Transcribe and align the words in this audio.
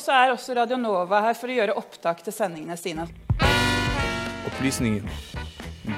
Og 0.00 0.04
så 0.06 0.14
er 0.16 0.30
også 0.32 0.54
Radio 0.56 0.78
Nova 0.80 1.18
her 1.26 1.34
for 1.36 1.52
å 1.52 1.54
gjøre 1.58 1.74
opptak 1.76 2.22
til 2.24 2.32
sendingene 2.32 2.72
sine. 2.80 3.04
Opplysningen. 4.48 5.04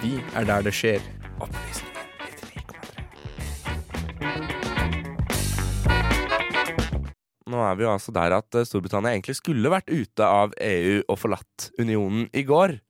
Vi 0.02 0.16
er 0.34 0.48
der 0.48 0.66
det 0.66 0.72
skjer. 0.74 1.06
Opplysningen. 1.38 2.02
Nå 7.46 7.62
er 7.62 7.78
vi 7.78 7.86
jo 7.86 7.94
altså 7.94 8.10
der 8.18 8.34
at 8.40 8.58
eh, 8.58 8.66
Storbritannia 8.66 9.14
egentlig 9.14 9.38
skulle 9.38 9.70
vært 9.70 9.94
ute 9.94 10.26
av 10.26 10.58
EU 10.58 11.04
og 11.06 11.22
forlatt 11.22 11.70
unionen 11.78 12.26
i 12.34 12.42
går. 12.48 12.80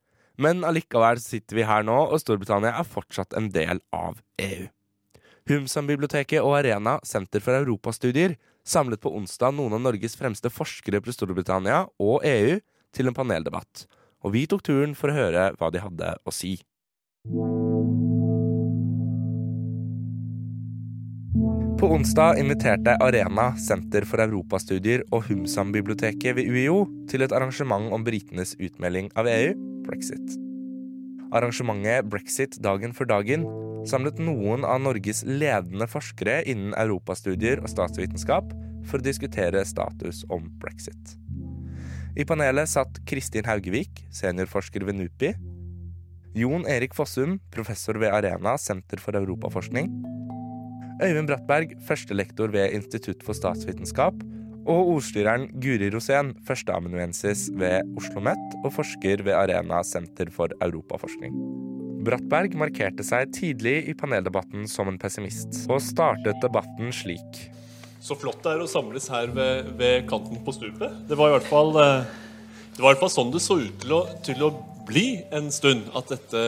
Men 0.41 0.65
allikevel 0.65 1.21
sitter 1.21 1.61
vi 1.61 1.69
her 1.69 1.85
nå, 1.85 2.07
og 2.09 2.25
Storbritannia 2.25 2.73
er 2.73 2.89
fortsatt 2.89 3.37
en 3.37 3.53
del 3.53 3.85
av 3.93 4.17
EU. 4.41 4.65
Humsan-biblioteket 5.51 6.43
og 6.43 6.55
Arena, 6.61 6.99
Senter 7.03 7.43
for 7.43 7.57
europastudier, 7.59 8.37
samlet 8.63 9.01
på 9.03 9.11
onsdag 9.17 9.57
noen 9.57 9.75
av 9.75 9.83
Norges 9.83 10.15
fremste 10.19 10.53
forskere 10.53 11.01
på 11.03 11.15
Storbritannia 11.15 11.85
og 11.99 12.23
EU 12.29 12.61
til 12.95 13.11
en 13.11 13.17
paneldebatt. 13.17 13.87
Og 14.23 14.37
vi 14.37 14.47
tok 14.47 14.63
turen 14.69 14.95
for 14.95 15.11
å 15.11 15.17
høre 15.17 15.49
hva 15.59 15.73
de 15.75 15.83
hadde 15.83 16.13
å 16.23 16.35
si. 16.35 16.55
På 21.83 21.89
onsdag 21.91 22.39
inviterte 22.39 22.95
Arena, 23.03 23.49
Senter 23.59 24.07
for 24.07 24.23
europastudier 24.23 25.03
og 25.11 25.27
Humsam-biblioteket 25.27 26.39
ved 26.39 26.47
UiO 26.47 26.85
til 27.11 27.27
et 27.27 27.35
arrangement 27.35 27.91
om 27.91 28.07
britenes 28.07 28.55
utmelding 28.63 29.11
av 29.19 29.27
EU, 29.27 29.57
brexit. 29.89 30.39
Arrangementet 31.35 32.07
Brexit 32.13 32.61
dagen 32.63 32.95
for 32.95 33.11
dagen 33.11 33.49
samlet 33.89 34.21
noen 34.23 34.67
av 34.69 34.81
Norges 34.85 35.23
ledende 35.27 35.89
forskere 35.91 36.41
innen 36.49 36.75
europastudier 36.79 37.63
og 37.63 37.71
statsvitenskap 37.73 38.53
for 38.89 38.99
å 39.01 39.07
diskutere 39.07 39.65
status 39.67 40.23
om 40.33 40.49
brexit. 40.63 41.17
I 42.19 42.27
panelet 42.29 42.69
satt 42.69 43.01
Kristin 43.09 43.47
Haugevik, 43.49 44.05
seniorforsker 44.13 44.85
ved 44.85 44.99
NUPI, 45.01 45.33
Jon 46.37 46.65
Erik 46.69 46.95
Fossum, 46.97 47.39
professor 47.53 47.99
ved 48.01 48.13
Arena 48.13 48.57
senter 48.61 49.01
for 49.01 49.17
europaforskning, 49.17 49.91
Øyvind 51.03 51.27
Brattberg, 51.27 51.73
førstelektor 51.83 52.53
ved 52.53 52.77
Institutt 52.77 53.25
for 53.27 53.35
statsvitenskap, 53.35 54.21
og 54.63 54.93
ordstyreren 54.95 55.49
Guri 55.59 55.91
Rosén, 55.91 56.37
førsteamanuensis 56.47 57.49
ved 57.59 57.83
Oslo 57.99 58.21
OsloMet 58.21 58.59
og 58.63 58.71
forsker 58.77 59.25
ved 59.27 59.35
Arena 59.35 59.83
senter 59.83 60.31
for 60.31 60.55
europaforskning. 60.63 61.35
Brattberg 62.03 62.57
markerte 62.59 63.05
seg 63.07 63.31
tidlig 63.37 63.77
i 63.87 63.95
paneldebatten 63.95 64.67
som 64.71 64.89
en 64.91 64.99
pessimist, 64.99 65.55
og 65.71 65.79
startet 65.85 66.41
debatten 66.43 66.91
slik. 66.95 67.45
Så 68.03 68.17
flott 68.19 68.41
det 68.43 68.57
er 68.57 68.65
å 68.65 68.71
samles 68.71 69.07
her 69.13 69.31
ved, 69.31 69.71
ved 69.79 70.09
kanten 70.11 70.41
på 70.43 70.55
stupet. 70.57 71.05
Det 71.07 71.19
var 71.19 71.31
i 71.31 71.37
hvert 71.37 71.47
fall, 71.47 71.71
eh, 71.79 72.11
det 72.75 72.83
var 72.83 72.91
i 72.91 72.97
hvert 72.97 73.05
fall 73.05 73.15
sånn 73.15 73.31
det 73.31 73.43
så 73.45 73.61
ut 73.63 73.79
til 73.85 73.95
å, 73.95 74.01
til 74.27 74.43
å 74.43 74.51
bli 74.89 75.07
en 75.31 75.53
stund. 75.55 75.87
At 75.95 76.11
dette 76.11 76.43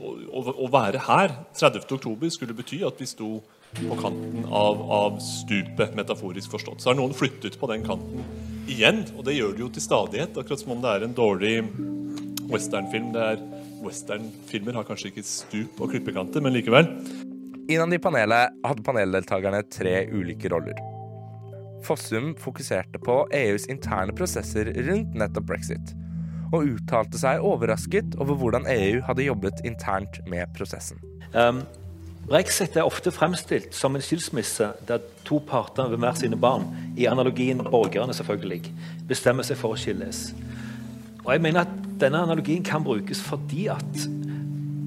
å, 0.00 0.42
å, 0.50 0.66
være 0.72 1.04
her 1.06 1.36
30.10 1.54 2.34
skulle 2.34 2.56
bety 2.56 2.80
at 2.88 2.98
vi 2.98 3.06
sto 3.06 3.36
på 3.76 4.00
kanten 4.00 4.48
av, 4.48 4.82
av, 4.90 5.22
stupet, 5.22 5.94
metaforisk 5.94 6.50
forstått. 6.56 6.82
Så 6.82 6.90
har 6.90 6.98
noen 6.98 7.14
flyttet 7.14 7.54
på 7.60 7.70
den 7.70 7.86
kanten 7.86 8.26
igjen, 8.70 9.04
og 9.14 9.22
det 9.28 9.38
gjør 9.38 9.54
det 9.54 9.62
jo 9.62 9.72
til 9.76 9.86
stadighet. 9.86 10.34
Akkurat 10.42 10.62
som 10.62 10.74
om 10.74 10.82
det 10.82 10.96
er 10.96 11.06
en 11.06 11.14
dårlig 11.14 11.54
westernfilm. 12.50 13.14
Westernfilmer 13.84 14.76
har 14.78 14.86
kanskje 14.88 15.10
ikke 15.10 15.26
stup 15.26 15.80
og 15.80 15.92
klippekanter, 15.94 16.44
men 16.44 16.54
likevel. 16.56 16.88
Innad 17.70 17.94
i 17.94 18.00
panelet 18.02 18.56
hadde 18.66 18.84
paneldeltakerne 18.86 19.62
tre 19.72 20.04
ulike 20.10 20.50
roller. 20.52 20.78
Fossum 21.86 22.34
fokuserte 22.38 23.00
på 23.00 23.22
EUs 23.32 23.66
interne 23.72 24.12
prosesser 24.16 24.68
rundt 24.88 25.16
nettopp 25.16 25.48
brexit 25.48 25.94
og 26.50 26.66
uttalte 26.66 27.18
seg 27.20 27.44
overrasket 27.46 28.16
over 28.18 28.38
hvordan 28.38 28.66
EU 28.70 29.00
hadde 29.06 29.26
jobbet 29.26 29.62
internt 29.66 30.18
med 30.30 30.50
prosessen. 30.56 30.98
Um, 31.30 31.62
Brexit 32.30 32.76
er 32.76 32.86
ofte 32.86 33.10
fremstilt 33.14 33.74
som 33.74 33.96
en 33.96 34.04
skilsmisse 34.04 34.68
der 34.86 35.02
to 35.26 35.40
parter 35.46 35.88
ved 35.90 36.02
hver 36.02 36.18
sine 36.18 36.36
barn, 36.38 36.68
i 36.98 37.08
analogien 37.10 37.62
borgerne 37.64 38.14
selvfølgelig, 38.14 38.70
bestemmer 39.08 39.46
seg 39.46 39.58
for 39.58 39.74
å 39.74 39.80
skilles. 39.80 40.28
Og 41.30 41.36
jeg 41.36 41.42
mener 41.46 41.62
at 41.62 41.74
Denne 42.00 42.18
analogien 42.24 42.64
kan 42.64 42.82
brukes 42.82 43.20
fordi 43.22 43.66
at 43.68 44.04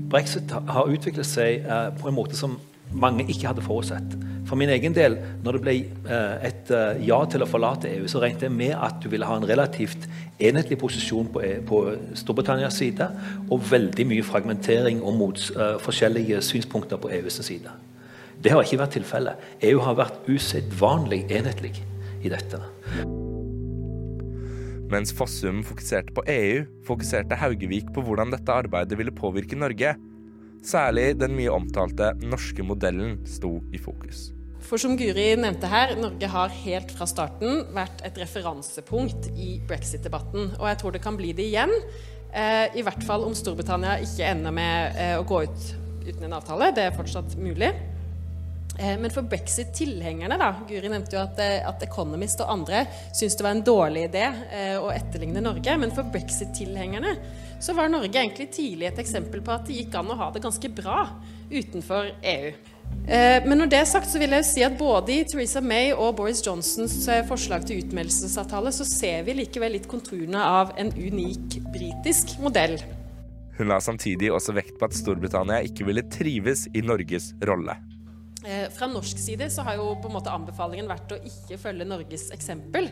brexit 0.10 0.50
har 0.52 0.90
utviklet 0.90 1.28
seg 1.30 1.62
eh, 1.62 1.92
på 1.94 2.10
en 2.10 2.16
måte 2.18 2.36
som 2.36 2.58
mange 2.90 3.28
ikke 3.30 3.52
hadde 3.52 3.62
forutsett. 3.62 4.16
For 4.50 4.58
min 4.58 4.72
egen 4.74 4.96
del, 4.98 5.20
når 5.46 5.56
det 5.56 5.62
ble 5.62 5.76
eh, 5.78 6.48
et 6.50 6.74
eh, 6.74 7.06
ja 7.06 7.22
til 7.30 7.46
å 7.46 7.50
forlate 7.50 7.94
EU, 7.94 8.10
så 8.10 8.20
regnet 8.24 8.48
jeg 8.48 8.56
med 8.58 8.74
at 8.74 8.98
du 9.06 9.12
ville 9.14 9.30
ha 9.30 9.38
en 9.38 9.48
relativt 9.48 10.10
enhetlig 10.42 10.80
posisjon 10.82 11.30
på, 11.32 11.46
e, 11.46 11.56
på 11.62 11.86
Storbritannias 12.18 12.82
side, 12.82 13.08
og 13.48 13.70
veldig 13.70 14.10
mye 14.10 14.26
fragmentering 14.26 15.04
og 15.06 15.20
mot 15.22 15.48
eh, 15.54 15.76
forskjellige 15.86 16.42
synspunkter 16.50 16.98
på 16.98 17.14
EUs 17.14 17.44
side. 17.46 17.78
Det 18.42 18.52
har 18.52 18.66
ikke 18.66 18.82
vært 18.82 18.98
tilfellet. 18.98 19.52
EU 19.70 19.86
har 19.86 20.02
vært 20.02 20.26
usedvanlig 20.34 21.28
enhetlig 21.30 21.78
i 22.26 22.34
dette. 22.34 22.66
Mens 24.94 25.10
Fossum 25.16 25.64
fokuserte 25.66 26.14
på 26.14 26.22
EU, 26.30 26.66
fokuserte 26.86 27.38
Haugevik 27.42 27.88
på 27.96 28.04
hvordan 28.06 28.30
dette 28.30 28.54
arbeidet 28.54 28.98
ville 29.00 29.14
påvirke 29.16 29.58
Norge. 29.58 29.96
Særlig 30.64 31.16
den 31.18 31.34
mye 31.34 31.50
omtalte 31.50 32.12
norske 32.22 32.62
modellen 32.62 33.16
sto 33.26 33.56
i 33.74 33.82
fokus. 33.82 34.28
For 34.64 34.78
som 34.80 34.94
Guri 35.00 35.32
nevnte 35.40 35.68
her, 35.72 35.96
Norge 35.98 36.30
har 36.30 36.54
helt 36.62 36.94
fra 36.94 37.08
starten 37.10 37.64
vært 37.74 38.04
et 38.06 38.20
referansepunkt 38.22 39.32
i 39.34 39.56
brexit-debatten. 39.68 40.54
Og 40.60 40.70
jeg 40.70 40.80
tror 40.84 40.94
det 40.94 41.02
kan 41.04 41.18
bli 41.18 41.34
det 41.36 41.50
igjen. 41.50 41.74
Eh, 42.30 42.70
I 42.78 42.86
hvert 42.86 43.02
fall 43.08 43.26
om 43.26 43.34
Storbritannia 43.36 43.98
ikke 44.06 44.30
ender 44.30 44.54
med 44.54 45.02
eh, 45.02 45.16
å 45.18 45.26
gå 45.26 45.42
ut 45.48 45.74
uten 46.06 46.30
en 46.30 46.38
avtale. 46.38 46.70
Det 46.78 46.86
er 46.86 46.96
fortsatt 46.96 47.34
mulig. 47.42 47.74
Eh, 48.80 48.96
men 49.00 49.14
for 49.14 49.28
brexit-tilhengerne, 49.30 50.38
da 50.42 50.50
Guri 50.70 50.92
nevnte 50.92 51.18
jo 51.18 51.24
at, 51.24 51.40
at, 51.40 51.86
Economist 51.86 52.42
og 52.42 52.52
andre 52.56 52.86
syntes 53.12 53.38
det 53.38 53.46
var 53.46 53.56
en 53.58 53.66
dårlig 53.66 54.08
idé 54.10 54.26
å 54.82 54.90
etterligne 54.94 55.44
Norge. 55.46 55.78
Men 55.80 55.94
for 55.96 56.10
brexit-tilhengerne 56.14 57.16
så 57.64 57.76
var 57.78 57.92
Norge 57.92 58.18
egentlig 58.18 58.50
tidlig 58.56 58.90
et 58.90 59.02
eksempel 59.04 59.44
på 59.46 59.54
at 59.54 59.68
det 59.70 59.78
gikk 59.82 59.98
an 60.00 60.12
å 60.12 60.20
ha 60.20 60.32
det 60.34 60.44
ganske 60.44 60.72
bra 60.74 61.06
utenfor 61.54 62.10
EU. 62.34 62.54
Eh, 63.08 63.44
men 63.46 63.58
når 63.60 63.72
det 63.72 63.80
er 63.82 63.88
sagt, 63.90 64.08
så 64.08 64.20
vil 64.22 64.32
jeg 64.38 64.48
si 64.48 64.64
at 64.64 64.78
både 64.80 65.12
i 65.12 65.24
Theresa 65.28 65.60
May 65.64 65.92
og 65.92 66.16
Boris 66.20 66.40
Johnsons 66.46 66.96
eh, 67.12 67.24
forslag 67.28 67.66
til 67.68 67.82
utmeldelsesavtale, 67.84 68.72
så 68.72 68.88
ser 68.88 69.26
vi 69.28 69.36
likevel 69.42 69.76
litt 69.76 69.90
konturene 69.92 70.40
av 70.40 70.72
en 70.80 70.92
unik 70.96 71.60
britisk 71.74 72.38
modell. 72.44 72.78
Hun 73.58 73.70
la 73.70 73.82
samtidig 73.84 74.32
også 74.34 74.56
vekt 74.56 74.80
på 74.80 74.88
at 74.88 74.96
Storbritannia 74.98 75.60
ikke 75.68 75.86
ville 75.90 76.06
trives 76.10 76.66
i 76.74 76.82
Norges 76.86 77.34
rolle. 77.46 77.76
Eh, 78.44 78.68
fra 78.76 78.90
norsk 78.92 79.20
side 79.20 79.50
så 79.52 79.64
har 79.68 79.80
jo 79.80 79.94
på 80.02 80.10
en 80.12 80.18
måte 80.18 80.34
anbefalingen 80.34 80.90
vært 80.92 81.16
å 81.16 81.22
ikke 81.24 81.60
følge 81.62 81.88
Norges 81.88 82.30
eksempel. 82.36 82.90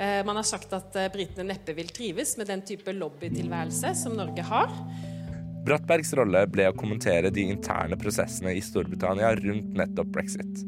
Eh, 0.00 0.20
man 0.24 0.38
har 0.40 0.46
sagt 0.48 0.72
at 0.72 0.96
eh, 0.96 1.10
britene 1.12 1.50
neppe 1.52 1.74
vil 1.76 1.90
trives 1.92 2.36
med 2.40 2.48
den 2.48 2.64
type 2.64 2.92
lobbytilværelse 2.96 3.92
som 4.00 4.16
Norge 4.16 4.44
har. 4.48 4.72
Brattbergs 5.66 6.14
rolle 6.16 6.46
ble 6.48 6.70
å 6.70 6.76
kommentere 6.76 7.28
de 7.34 7.44
interne 7.52 7.98
prosessene 8.00 8.54
i 8.56 8.62
Storbritannia 8.64 9.34
rundt 9.42 9.74
nettopp 9.76 10.14
brexit. 10.14 10.62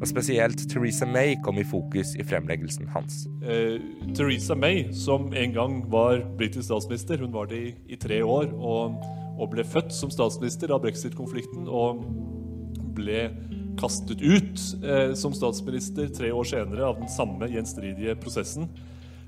Og 0.00 0.08
spesielt 0.10 0.58
Theresa 0.68 1.06
May 1.06 1.36
kom 1.44 1.60
i 1.62 1.64
fokus 1.64 2.16
i 2.18 2.26
fremleggelsen 2.26 2.90
hans. 2.90 3.24
Eh, 3.46 3.78
Theresa 4.16 4.56
May, 4.58 4.88
som 4.92 5.30
en 5.32 5.54
gang 5.54 5.78
var 5.92 6.24
britisk 6.38 6.66
statsminister, 6.66 7.22
hun 7.22 7.32
var 7.32 7.46
det 7.52 7.60
i, 7.62 7.74
i 7.94 7.96
tre 8.00 8.18
år, 8.26 8.50
og, 8.58 8.98
og, 9.38 9.46
ble 9.54 9.64
født 9.64 9.94
som 9.94 10.10
statsminister 10.10 10.74
av 10.74 10.82
brexit-konflikten 10.82 11.70
og 11.70 12.02
ble 12.96 13.28
kastet 13.80 14.22
ut 14.22 14.64
eh, 14.84 15.12
som 15.18 15.34
statsminister 15.34 16.10
tre 16.14 16.30
år 16.32 16.46
senere 16.48 16.86
av 16.86 16.98
den 17.00 17.10
samme 17.10 17.48
gjenstridige 17.50 18.16
prosessen. 18.20 18.68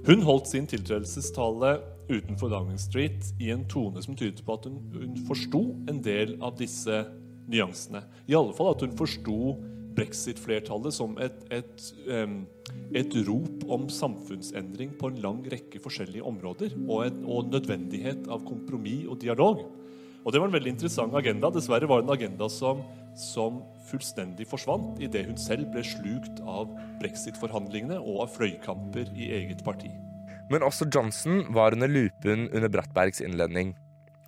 Hun 0.06 0.22
holdt 0.22 0.52
sin 0.52 0.68
tiltredelsestale 0.70 1.76
utenfor 2.08 2.52
Downing 2.52 2.78
Street 2.78 3.32
i 3.42 3.50
en 3.50 3.64
tone 3.68 4.02
som 4.04 4.14
tydet 4.18 4.44
på 4.46 4.54
at 4.54 4.68
hun, 4.68 4.78
hun 4.94 5.16
forsto 5.26 5.62
en 5.90 6.02
del 6.04 6.36
av 6.44 6.54
disse 6.60 7.04
nyansene. 7.50 8.04
I 8.30 8.36
alle 8.38 8.54
fall 8.54 8.70
at 8.74 8.84
hun 8.86 8.94
forsto 8.98 9.56
brexit-flertallet 9.96 10.94
som 10.94 11.16
et, 11.22 11.38
et, 11.54 11.86
um, 12.10 12.42
et, 12.94 13.16
rop 13.26 13.64
om 13.72 13.88
samfunnsendring 13.92 14.92
på 15.00 15.10
en 15.10 15.20
lang 15.24 15.40
rekke 15.50 15.80
forskjellige 15.82 16.26
områder, 16.26 16.76
og, 16.84 17.06
en, 17.06 17.22
og 17.24 17.50
nødvendighet 17.54 18.28
av 18.28 18.44
kompromiss 18.46 19.06
og 19.08 19.20
dialog. 19.22 19.64
Og 20.26 20.32
Det 20.32 20.42
var 20.42 20.50
en 20.50 20.56
veldig 20.56 20.72
interessant 20.74 21.14
agenda. 21.14 21.52
Dessverre 21.54 21.88
var 21.88 22.02
det 22.02 22.08
en 22.08 22.16
agenda 22.16 22.48
som, 22.50 22.82
som 23.16 23.62
fullstendig 23.88 24.46
forsvant 24.50 25.00
idet 25.02 25.26
hun 25.28 25.38
selv 25.40 25.70
ble 25.72 25.82
slukt 25.86 26.42
av 26.44 26.70
brexit-forhandlingene 27.00 27.98
og 28.02 28.26
av 28.26 28.34
fløykamper 28.36 29.10
i 29.16 29.30
eget 29.40 29.64
parti. 29.66 29.90
Men 30.50 30.62
også 30.62 30.86
Johnson 30.92 31.42
var 31.54 31.74
under 31.74 31.90
lupen 31.90 32.46
under 32.52 32.70
Brattbergs 32.70 33.22
innledning. 33.24 33.74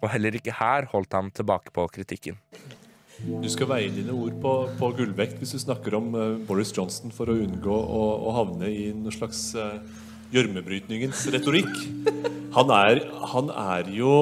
Og 0.03 0.11
heller 0.13 0.35
ikke 0.35 0.55
her 0.55 0.89
holdt 0.91 1.15
han 1.15 1.31
tilbake 1.35 1.75
på 1.75 1.87
kritikken. 1.95 2.39
Du 3.19 3.49
skal 3.51 3.67
veie 3.71 3.91
dine 3.91 4.15
ord 4.15 4.37
på, 4.43 4.53
på 4.79 4.91
gullvekt 5.01 5.41
hvis 5.41 5.57
du 5.57 5.63
snakker 5.63 5.97
om 5.99 6.13
uh, 6.15 6.37
Boris 6.47 6.71
Johnson 6.75 7.11
for 7.15 7.31
å 7.31 7.39
unngå 7.39 7.75
å, 7.75 8.03
å 8.31 8.35
havne 8.37 8.71
i 8.71 8.93
noen 8.95 9.15
slags 9.15 9.41
uh, 9.59 9.81
gjørmebrytningens 10.35 11.25
retorikk. 11.35 11.73
Han 12.55 12.71
er, 12.75 13.03
han 13.33 13.51
er 13.51 13.91
jo 13.93 14.13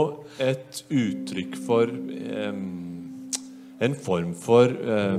et 0.42 0.82
uttrykk 0.92 1.54
for 1.66 1.88
eh, 1.88 2.52
en 3.80 3.94
form 3.94 4.32
for 4.38 4.72
eh, 4.72 5.16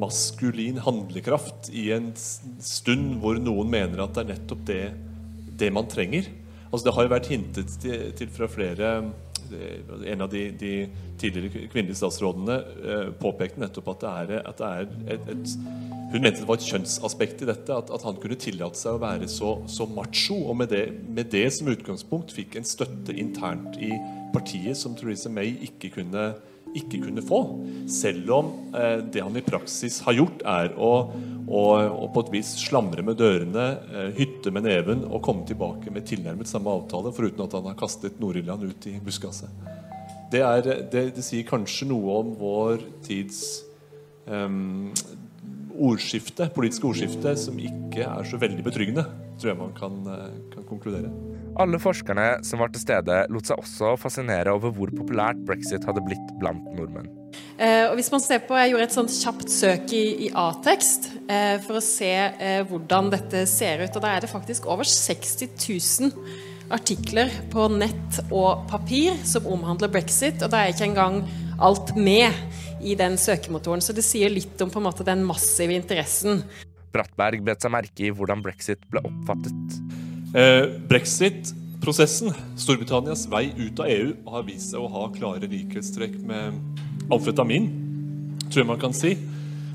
maskulin 0.00 0.78
handlekraft 0.84 1.70
i 1.74 1.90
en 1.96 2.10
stund 2.16 3.16
hvor 3.22 3.38
noen 3.42 3.70
mener 3.72 4.04
at 4.04 4.16
det 4.16 4.24
er 4.24 4.32
nettopp 4.34 4.66
det, 4.68 4.82
det 5.58 5.70
man 5.74 5.88
trenger. 5.90 6.28
Altså 6.70 6.88
Det 6.88 6.96
har 6.96 7.06
jo 7.06 7.14
vært 7.14 7.30
hintet 7.32 7.78
til, 7.82 8.10
til 8.18 8.34
fra 8.34 8.50
flere 8.50 8.98
En 10.10 10.24
av 10.24 10.26
de, 10.26 10.48
de 10.58 10.72
tidligere 11.20 11.68
kvinnelige 11.70 12.00
statsrådene 12.00 12.56
eh, 12.82 13.10
påpekte 13.20 13.62
nettopp 13.62 13.92
at 13.92 14.00
det 14.02 14.10
er, 14.10 14.40
at 14.50 14.58
det 14.58 14.70
er 14.70 14.88
et, 15.14 15.28
et, 15.30 15.52
Hun 16.10 16.24
mente 16.24 16.40
det 16.40 16.48
var 16.48 16.58
et 16.58 16.66
kjønnsaspekt 16.66 17.44
i 17.44 17.48
dette. 17.52 17.70
At, 17.70 17.92
at 17.94 18.02
han 18.06 18.18
kunne 18.22 18.38
tillate 18.42 18.78
seg 18.80 18.98
å 18.98 19.02
være 19.02 19.28
så, 19.30 19.52
så 19.70 19.86
macho. 19.86 20.40
Og 20.50 20.58
med 20.58 20.74
det, 20.74 20.84
med 21.06 21.30
det, 21.30 21.46
som 21.54 21.70
utgangspunkt 21.70 22.34
fikk 22.34 22.58
en 22.58 22.66
støtte 22.66 23.14
internt 23.14 23.78
i 23.78 23.92
partiet 24.34 24.78
som 24.78 24.98
Theresa 24.98 25.30
May 25.30 25.54
ikke 25.68 25.92
kunne 26.00 26.28
ikke 26.80 27.00
kunne 27.06 27.24
få. 27.24 27.40
Selv 27.90 28.32
om 28.34 28.50
eh, 28.76 28.98
det 29.12 29.22
han 29.22 29.36
i 29.38 29.44
praksis 29.44 30.00
har 30.06 30.16
gjort, 30.18 30.44
er 30.48 30.72
å, 30.76 30.92
å, 31.46 31.62
å 32.04 32.08
på 32.14 32.24
et 32.24 32.32
vis 32.38 32.52
slamre 32.64 33.04
med 33.06 33.18
dørene, 33.20 33.66
eh, 33.90 34.08
hytte 34.18 34.52
med 34.54 34.66
neven 34.68 35.04
og 35.06 35.22
komme 35.26 35.46
tilbake 35.48 35.92
med 35.94 36.08
tilnærmet 36.08 36.50
samme 36.50 36.72
avtale, 36.72 37.14
foruten 37.16 37.46
at 37.46 37.56
han 37.58 37.70
har 37.70 37.78
kastet 37.78 38.20
Nord-Irland 38.22 38.66
ut 38.68 38.88
i 38.90 38.96
buskaset. 39.02 39.52
Det, 40.32 40.42
er, 40.42 40.66
det, 40.90 41.04
det, 41.14 41.22
sier 41.22 41.46
kanskje 41.46 41.86
noe 41.86 42.18
om 42.20 42.32
vår 42.40 42.82
tids 43.06 43.62
um, 44.26 44.90
ordskifte, 45.76 46.48
politiske 46.54 46.88
ordskifte 46.88 47.36
som 47.38 47.58
ikke 47.62 48.08
er 48.08 48.26
så 48.26 48.40
veldig 48.40 48.64
betryggende, 48.66 49.06
tror 49.38 49.52
jeg 49.52 49.60
man 49.60 49.74
kan, 49.76 50.00
eh, 50.10 50.30
kan 50.54 50.66
konkludere. 50.66 51.12
Alle 51.56 51.78
forskerne 51.80 52.44
som 52.44 52.60
var 52.60 52.68
til 52.72 52.82
stede, 52.82 53.22
lot 53.32 53.48
seg 53.48 53.60
også 53.60 53.94
fascinere 54.00 54.52
over 54.52 54.74
hvor 54.76 54.90
populært 54.92 55.38
brexit 55.48 55.86
hadde 55.88 56.02
blitt 56.04 56.34
blant 56.40 56.66
nordmenn. 56.76 57.08
Eh, 57.56 57.86
og 57.88 57.94
hvis 57.96 58.10
man 58.12 58.20
ser 58.20 58.42
på, 58.44 58.56
Jeg 58.56 58.72
gjorde 58.72 58.84
et 58.84 58.96
sånt 58.96 59.14
kjapt 59.14 59.52
søk 59.52 59.94
i, 59.96 60.04
i 60.26 60.30
A-tekst 60.36 61.08
eh, 61.32 61.56
for 61.64 61.78
å 61.78 61.84
se 61.84 62.12
eh, 62.12 62.60
hvordan 62.68 63.08
dette 63.14 63.46
ser 63.48 63.80
ut. 63.86 63.96
og 63.96 64.04
Da 64.04 64.12
er 64.12 64.24
det 64.24 64.32
faktisk 64.32 64.68
over 64.68 64.84
60 64.84 65.56
000 65.56 66.12
artikler 66.76 67.32
på 67.52 67.68
nett 67.72 68.20
og 68.28 68.66
papir 68.68 69.16
som 69.24 69.48
omhandler 69.48 69.92
brexit. 69.92 70.42
Og 70.42 70.52
da 70.52 70.60
er 70.60 70.74
ikke 70.74 70.90
engang 70.90 71.22
alt 71.56 71.94
med 71.96 72.36
i 72.84 72.96
den 72.98 73.16
søkemotoren. 73.16 73.80
Så 73.80 73.96
det 73.96 74.04
sier 74.04 74.28
litt 74.32 74.60
om 74.60 74.72
på 74.72 74.82
en 74.82 74.90
måte 74.90 75.06
den 75.08 75.24
massive 75.24 75.72
interessen. 75.72 76.44
Brattberg 76.92 77.44
bet 77.48 77.64
seg 77.64 77.72
merke 77.72 78.08
i 78.08 78.12
hvordan 78.12 78.44
brexit 78.44 78.84
ble 78.92 79.04
oppfattet. 79.08 79.80
Eh, 80.36 80.66
Brexit-prosessen, 80.88 82.34
Storbritannias 82.60 83.22
vei 83.32 83.46
ut 83.56 83.78
av 83.80 83.88
EU, 83.88 84.10
har 84.28 84.42
vist 84.44 84.74
seg 84.74 84.82
å 84.84 84.90
ha 84.92 85.06
klare 85.14 85.48
likhetstrekk 85.48 86.18
med 86.28 86.58
amfetamin, 87.08 87.70
tror 88.50 88.60
jeg 88.60 88.68
man 88.68 88.82
kan 88.82 88.96
si. 88.96 89.14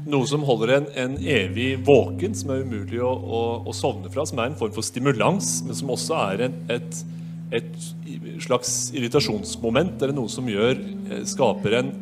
Noe 0.06 0.30
som 0.30 0.46
holder 0.46 0.75
en, 0.75 0.86
en 0.94 1.18
evig 1.18 1.80
våken, 1.88 2.38
som 2.38 2.54
er 2.54 2.62
umulig 2.62 3.02
å, 3.02 3.10
å, 3.10 3.42
å, 3.66 3.74
sovne 3.74 4.12
fra. 4.13 4.28
Som 4.30 4.42
er 4.42 4.52
en 4.52 4.60
form 4.60 4.75
for 4.75 4.86
stimulans, 4.86 5.50
men 5.66 5.78
som 5.78 5.90
også 5.94 6.22
er 6.28 6.46
en, 6.46 6.62
et, 6.78 7.02
et 7.57 7.74
slags 8.46 8.92
irritasjonsmoment. 8.94 9.98
Eller 9.98 10.18
noe 10.18 10.30
som 10.30 10.50
gjør, 10.50 10.78
eh, 11.10 11.25
skaper 11.30 11.80
en 11.80 11.94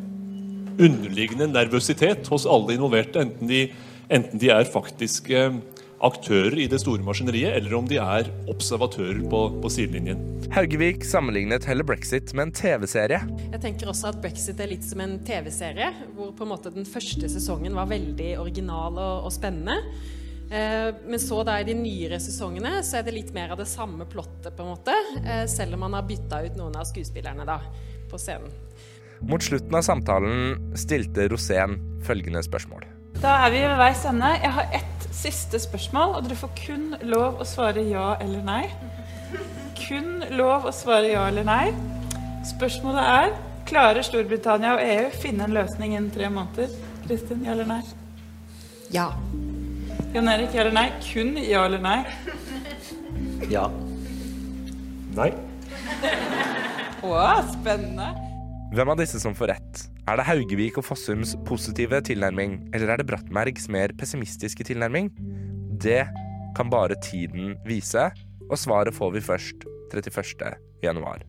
underliggende 0.80 1.48
nervøsitet 1.48 2.28
hos 2.32 2.48
alle 2.48 2.76
involverte. 2.76 3.24
Enten 3.24 3.48
de, 3.48 3.66
enten 4.12 4.40
de 4.40 4.52
er 4.52 4.68
faktiske 4.68 5.48
aktører 6.06 6.56
i 6.60 6.66
det 6.70 6.80
store 6.82 7.04
maskineriet, 7.04 7.54
eller 7.58 7.74
om 7.76 7.88
de 7.88 7.98
er 8.00 8.30
observatører 8.50 9.20
på, 9.30 9.40
på 9.60 9.72
sidelinjen. 9.72 10.22
Haugevik 10.54 11.04
sammenlignet 11.06 11.66
heller 11.68 11.86
brexit 11.86 12.32
med 12.34 12.48
en 12.48 12.54
TV-serie. 12.56 13.20
Jeg 13.50 13.62
tenker 13.62 13.90
også 13.92 14.10
at 14.12 14.22
brexit 14.22 14.60
er 14.62 14.72
litt 14.72 14.86
som 14.86 15.02
en 15.04 15.18
TV-serie, 15.26 15.90
hvor 16.16 16.32
på 16.36 16.46
en 16.46 16.52
måte 16.54 16.72
den 16.74 16.88
første 16.88 17.28
sesongen 17.32 17.76
var 17.76 17.90
veldig 17.90 18.32
original 18.40 18.96
og, 18.96 19.28
og 19.28 19.34
spennende. 19.34 19.76
Eh, 20.50 20.88
men 21.06 21.20
så 21.22 21.42
da 21.46 21.60
i 21.60 21.66
de 21.68 21.76
nyere 21.78 22.18
sesongene 22.22 22.80
så 22.86 22.98
er 22.98 23.06
det 23.06 23.14
litt 23.14 23.34
mer 23.36 23.52
av 23.54 23.60
det 23.60 23.68
samme 23.70 24.08
plottet, 24.10 24.50
på 24.56 24.64
en 24.64 24.72
måte. 24.72 24.96
Eh, 25.22 25.44
selv 25.50 25.76
om 25.76 25.84
man 25.86 25.98
har 25.98 26.08
bytta 26.08 26.42
ut 26.48 26.56
noen 26.58 26.80
av 26.80 26.88
skuespillerne 26.90 27.46
da, 27.46 27.60
på 28.10 28.18
scenen. 28.18 28.50
Mot 29.28 29.44
slutten 29.44 29.76
av 29.76 29.84
samtalen 29.84 30.72
stilte 30.80 31.28
Rosén 31.28 31.76
følgende 32.06 32.42
spørsmål. 32.42 32.88
Da 33.18 33.34
er 33.44 33.50
vi 33.52 33.60
ved 33.66 33.76
veis 33.80 34.04
ende. 34.08 34.30
Jeg 34.40 34.52
har 34.56 34.70
ett 34.78 35.06
siste 35.14 35.58
spørsmål, 35.60 36.14
og 36.16 36.24
dere 36.24 36.38
får 36.38 36.52
kun 36.62 36.86
lov 37.10 37.42
å 37.42 37.46
svare 37.48 37.82
ja 37.88 38.14
eller 38.22 38.44
nei. 38.46 38.62
Kun 39.80 40.22
lov 40.38 40.68
å 40.70 40.72
svare 40.74 41.10
ja 41.12 41.26
eller 41.28 41.44
nei. 41.48 41.72
Spørsmålet 42.46 43.04
er 43.04 43.34
klarer 43.68 44.06
Storbritannia 44.06 44.76
og 44.78 44.84
EU 44.84 45.10
finne 45.20 45.44
en 45.46 45.54
løsning 45.54 45.96
innen 45.96 46.08
tre 46.14 46.30
måneder? 46.32 46.72
Kristin, 47.04 47.44
ja 47.44 47.52
eller 47.52 47.68
nei? 47.68 47.82
Ja. 48.94 49.10
Jan 50.14 50.30
Erik, 50.32 50.54
ja 50.54 50.64
eller 50.64 50.74
nei? 50.74 50.88
Kun 51.04 51.36
ja 51.38 51.66
eller 51.68 51.82
nei? 51.84 52.00
Ja. 53.50 53.68
Nei. 55.18 55.30
Å, 57.02 57.14
spennende. 57.50 58.12
Hvem 58.74 58.92
av 58.94 59.00
disse 59.00 59.20
som 59.22 59.34
får 59.36 59.56
rett? 59.56 59.89
Er 60.10 60.16
det 60.18 60.24
Haugevik 60.26 60.74
og 60.80 60.82
Fossums 60.82 61.36
positive 61.46 62.00
tilnærming, 62.02 62.56
eller 62.74 62.90
er 62.90 62.98
det 62.98 63.04
Brattmergs 63.06 63.68
mer 63.70 63.92
pessimistiske 63.94 64.64
tilnærming? 64.66 65.12
Det 65.84 66.00
kan 66.56 66.70
bare 66.72 66.96
tiden 66.98 67.52
vise, 67.62 68.08
og 68.50 68.58
svaret 68.58 68.90
får 68.96 69.12
vi 69.14 69.22
først 69.22 69.62
31. 69.94 70.56
januar. 70.82 71.22